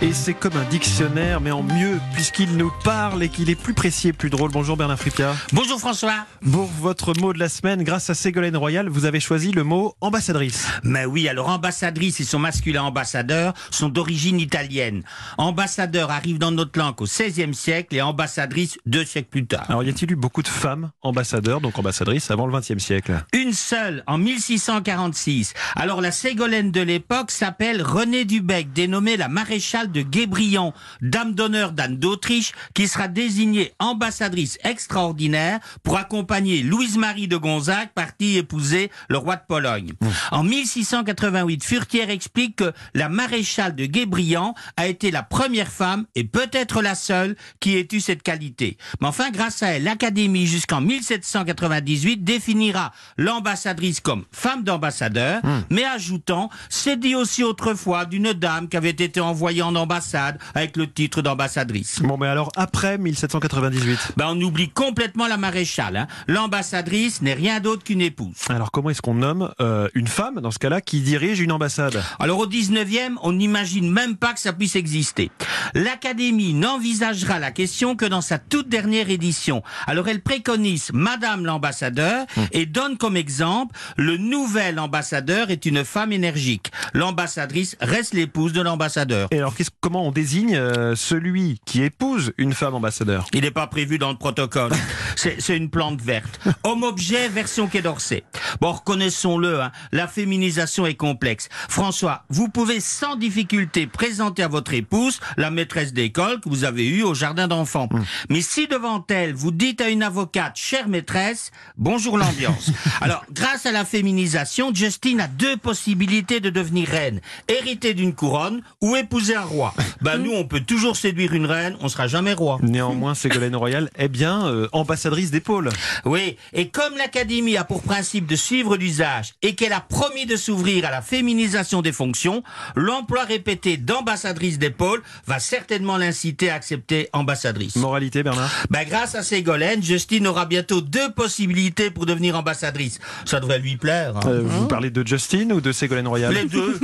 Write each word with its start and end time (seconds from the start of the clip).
Et 0.00 0.12
c'est 0.12 0.34
comme 0.34 0.56
un 0.56 0.64
dictionnaire, 0.66 1.40
mais 1.40 1.50
en 1.50 1.64
mieux, 1.64 1.98
puisqu'il 2.14 2.56
nous 2.56 2.70
parle 2.84 3.20
et 3.20 3.28
qu'il 3.28 3.50
est 3.50 3.60
plus 3.60 3.74
précis 3.74 4.08
et 4.08 4.12
plus 4.12 4.30
drôle. 4.30 4.52
Bonjour 4.52 4.76
Bernard 4.76 4.96
Fripia. 4.96 5.34
Bonjour 5.52 5.80
François. 5.80 6.24
Pour 6.52 6.66
votre 6.66 7.18
mot 7.18 7.32
de 7.32 7.40
la 7.40 7.48
semaine, 7.48 7.82
grâce 7.82 8.08
à 8.08 8.14
Ségolène 8.14 8.56
Royal, 8.56 8.88
vous 8.88 9.06
avez 9.06 9.18
choisi 9.18 9.50
le 9.50 9.64
mot 9.64 9.96
ambassadrice. 10.00 10.68
Mais 10.84 11.04
oui, 11.04 11.28
alors 11.28 11.48
ambassadrice 11.48 12.20
et 12.20 12.24
son 12.24 12.38
masculin 12.38 12.84
ambassadeur 12.84 13.54
sont 13.72 13.88
d'origine 13.88 14.38
italienne. 14.38 15.02
Ambassadeur 15.36 16.12
arrive 16.12 16.38
dans 16.38 16.52
notre 16.52 16.78
langue 16.78 17.00
au 17.00 17.04
XVIe 17.04 17.52
siècle 17.52 17.96
et 17.96 18.00
ambassadrice 18.00 18.78
deux 18.86 19.04
siècles 19.04 19.30
plus 19.30 19.46
tard. 19.46 19.64
Alors 19.68 19.82
y 19.82 19.88
a-t-il 19.88 20.12
eu 20.12 20.16
beaucoup 20.16 20.42
de 20.42 20.48
femmes 20.48 20.92
ambassadeurs, 21.02 21.60
donc 21.60 21.76
ambassadrices, 21.76 22.30
avant 22.30 22.46
le 22.46 22.56
XXe 22.56 22.78
siècle? 22.78 23.24
Une 23.32 23.52
seule, 23.52 24.04
en 24.06 24.16
1646. 24.16 25.54
Alors 25.74 26.00
la 26.00 26.12
Ségolène 26.12 26.70
de 26.70 26.82
l'époque 26.82 27.32
s'appelle 27.32 27.82
Renée 27.82 28.24
Dubec, 28.24 28.72
dénommée 28.72 29.16
la 29.16 29.26
maréchale 29.26 29.87
de 29.92 30.02
Guébriand, 30.02 30.74
dame 31.00 31.34
d'honneur 31.34 31.72
d'Anne 31.72 31.98
d'Autriche, 31.98 32.52
qui 32.74 32.88
sera 32.88 33.08
désignée 33.08 33.72
ambassadrice 33.78 34.58
extraordinaire 34.64 35.60
pour 35.82 35.96
accompagner 35.96 36.62
Louise-Marie 36.62 37.28
de 37.28 37.36
Gonzague, 37.36 37.90
partie 37.94 38.36
épouser 38.36 38.90
le 39.08 39.18
roi 39.18 39.36
de 39.36 39.42
Pologne. 39.46 39.92
En 40.30 40.42
1688, 40.42 41.64
Furtière 41.64 42.10
explique 42.10 42.56
que 42.56 42.72
la 42.94 43.08
maréchale 43.08 43.74
de 43.74 43.86
Guébriand 43.86 44.54
a 44.76 44.86
été 44.86 45.10
la 45.10 45.22
première 45.22 45.70
femme 45.70 46.06
et 46.14 46.24
peut-être 46.24 46.82
la 46.82 46.94
seule 46.94 47.36
qui 47.60 47.76
ait 47.76 47.88
eu 47.92 48.00
cette 48.00 48.22
qualité. 48.22 48.76
Mais 49.00 49.08
enfin, 49.08 49.30
grâce 49.30 49.62
à 49.62 49.68
elle, 49.68 49.84
l'Académie 49.84 50.46
jusqu'en 50.46 50.80
1798 50.80 52.24
définira 52.24 52.92
l'ambassadrice 53.16 54.00
comme 54.00 54.24
femme 54.32 54.64
d'ambassadeur, 54.64 55.40
mais 55.70 55.84
ajoutant, 55.84 56.50
c'est 56.68 56.98
dit 56.98 57.14
aussi 57.14 57.42
autrefois 57.44 58.04
d'une 58.04 58.32
dame 58.32 58.68
qui 58.68 58.76
avait 58.76 58.90
été 58.90 59.20
envoyée 59.20 59.62
en 59.62 59.74
ambassade 59.78 60.38
avec 60.54 60.76
le 60.76 60.90
titre 60.90 61.22
d'ambassadrice. 61.22 62.00
Bon, 62.02 62.18
mais 62.18 62.26
alors 62.26 62.50
après 62.56 62.98
1798 62.98 64.12
Ben, 64.16 64.26
on 64.30 64.40
oublie 64.42 64.68
complètement 64.68 65.26
la 65.26 65.36
maréchale. 65.38 65.96
Hein. 65.96 66.06
L'ambassadrice 66.26 67.22
n'est 67.22 67.34
rien 67.34 67.60
d'autre 67.60 67.84
qu'une 67.84 68.00
épouse. 68.00 68.34
Alors 68.48 68.70
comment 68.70 68.90
est-ce 68.90 69.00
qu'on 69.02 69.14
nomme 69.14 69.52
euh, 69.60 69.88
une 69.94 70.06
femme, 70.08 70.40
dans 70.40 70.50
ce 70.50 70.58
cas-là, 70.58 70.80
qui 70.80 71.00
dirige 71.00 71.40
une 71.40 71.52
ambassade? 71.52 72.02
Alors 72.18 72.38
au 72.40 72.46
19e, 72.46 73.14
on 73.22 73.32
n'imagine 73.32 73.90
même 73.90 74.16
pas 74.16 74.32
que 74.34 74.40
ça 74.40 74.52
puisse 74.52 74.76
exister. 74.76 75.30
L'Académie 75.74 76.54
n'envisagera 76.54 77.38
la 77.38 77.50
question 77.52 77.94
que 77.96 78.04
dans 78.04 78.20
sa 78.20 78.38
toute 78.38 78.68
dernière 78.68 79.10
édition. 79.10 79.62
Alors 79.86 80.08
elle 80.08 80.20
préconise 80.22 80.90
Madame 80.92 81.44
l'ambassadeur 81.46 82.26
et 82.52 82.66
donne 82.66 82.96
comme 82.96 83.16
exemple 83.16 83.76
le 83.96 84.16
nouvel 84.16 84.78
ambassadeur 84.78 85.50
est 85.50 85.66
une 85.66 85.84
femme 85.84 86.12
énergique. 86.12 86.72
L'ambassadrice 86.94 87.76
reste 87.80 88.14
l'épouse 88.14 88.52
de 88.52 88.60
l'ambassadeur. 88.62 89.28
Et 89.30 89.38
alors 89.38 89.54
qu'est-ce- 89.54 89.67
comment 89.80 90.06
on 90.06 90.12
désigne 90.12 90.56
euh, 90.56 90.94
celui 90.96 91.60
qui 91.64 91.82
épouse 91.82 92.32
une 92.38 92.52
femme 92.52 92.74
ambassadeur 92.74 93.26
Il 93.32 93.42
n'est 93.42 93.50
pas 93.50 93.66
prévu 93.66 93.98
dans 93.98 94.10
le 94.10 94.16
protocole. 94.16 94.72
C'est 95.16 95.56
une 95.56 95.70
plante 95.70 96.00
verte. 96.00 96.40
Homme-objet, 96.64 97.28
version 97.28 97.66
Quai 97.66 97.82
d'Orsay. 97.82 98.24
Bon, 98.60 98.72
reconnaissons-le, 98.72 99.60
hein, 99.60 99.72
la 99.92 100.08
féminisation 100.08 100.86
est 100.86 100.94
complexe. 100.94 101.48
François, 101.68 102.24
vous 102.28 102.48
pouvez 102.48 102.80
sans 102.80 103.16
difficulté 103.16 103.86
présenter 103.86 104.42
à 104.42 104.48
votre 104.48 104.74
épouse 104.74 105.20
la 105.36 105.50
maîtresse 105.50 105.92
d'école 105.92 106.40
que 106.40 106.48
vous 106.48 106.64
avez 106.64 106.86
eue 106.86 107.02
au 107.02 107.14
jardin 107.14 107.48
d'enfants. 107.48 107.88
Mais 108.28 108.40
si 108.40 108.66
devant 108.66 109.04
elle, 109.08 109.34
vous 109.34 109.52
dites 109.52 109.80
à 109.80 109.88
une 109.88 110.02
avocate, 110.02 110.56
chère 110.56 110.88
maîtresse, 110.88 111.52
bonjour 111.76 112.18
l'ambiance. 112.18 112.70
Alors, 113.00 113.24
grâce 113.32 113.66
à 113.66 113.72
la 113.72 113.84
féminisation, 113.84 114.74
Justine 114.74 115.20
a 115.20 115.28
deux 115.28 115.56
possibilités 115.56 116.40
de 116.40 116.50
devenir 116.50 116.88
reine. 116.88 117.20
Hériter 117.48 117.94
d'une 117.94 118.14
couronne 118.14 118.62
ou 118.80 118.96
épouser 118.96 119.36
un 119.36 119.42
roi. 119.42 119.74
Ben, 120.00 120.18
nous, 120.18 120.32
on 120.32 120.44
peut 120.44 120.60
toujours 120.60 120.96
séduire 120.96 121.32
une 121.32 121.46
reine, 121.46 121.76
on 121.80 121.88
sera 121.88 122.08
jamais 122.08 122.32
roi. 122.32 122.58
Néanmoins, 122.62 123.14
Ségolène 123.18 123.56
Royal 123.56 123.90
est 123.96 124.08
bien 124.08 124.46
euh, 124.46 124.68
ambassadrice 124.72 125.30
d'épaule. 125.30 125.70
Oui, 126.04 126.36
et 126.52 126.68
comme 126.68 126.96
l'Académie 126.96 127.56
a 127.56 127.64
pour 127.64 127.82
principe 127.82 128.26
de 128.26 128.36
suivre 128.48 128.76
l'usage 128.76 129.34
et 129.42 129.54
qu'elle 129.54 129.74
a 129.74 129.80
promis 129.82 130.24
de 130.24 130.36
s'ouvrir 130.36 130.86
à 130.86 130.90
la 130.90 131.02
féminisation 131.02 131.82
des 131.82 131.92
fonctions, 131.92 132.42
l'emploi 132.76 133.24
répété 133.24 133.76
d'ambassadrice 133.76 134.58
d'épaule 134.58 135.02
va 135.26 135.38
certainement 135.38 135.98
l'inciter 135.98 136.48
à 136.48 136.54
accepter 136.54 137.08
ambassadrice. 137.12 137.76
Moralité, 137.76 138.22
Bernard 138.22 138.50
Ben, 138.70 138.84
grâce 138.88 139.14
à 139.14 139.22
Ségolène, 139.22 139.82
Justine 139.82 140.26
aura 140.26 140.46
bientôt 140.46 140.80
deux 140.80 141.12
possibilités 141.12 141.90
pour 141.90 142.06
devenir 142.06 142.36
ambassadrice. 142.36 142.98
Ça 143.26 143.38
devrait 143.40 143.58
lui 143.58 143.76
plaire. 143.76 144.16
hein. 144.16 144.20
Euh, 144.26 144.42
Vous 144.46 144.66
parlez 144.66 144.90
de 144.90 145.06
Justine 145.06 145.52
ou 145.52 145.60
de 145.60 145.70
Ségolène 145.70 146.08
Royal 146.08 146.32
Les 146.32 146.46
deux. 146.46 146.80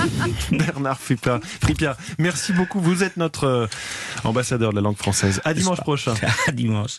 Bernard 0.50 0.98
Fripia. 1.00 1.38
Fripia, 1.62 1.96
merci 2.18 2.52
beaucoup. 2.52 2.80
Vous 2.80 3.04
êtes 3.04 3.16
notre 3.16 3.44
euh, 3.44 3.66
ambassadeur 4.24 4.70
de 4.70 4.76
la 4.76 4.82
langue 4.82 4.96
française. 4.96 5.40
À 5.44 5.54
dimanche 5.54 5.78
prochain. 5.80 6.14
À 6.48 6.52
dimanche. 6.52 6.90